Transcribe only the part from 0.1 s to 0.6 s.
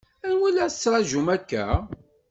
Anwa i